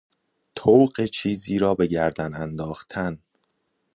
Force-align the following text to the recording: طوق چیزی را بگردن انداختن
طوق 0.55 1.05
چیزی 1.05 1.57
را 1.57 1.75
بگردن 1.75 2.35
انداختن 2.35 3.19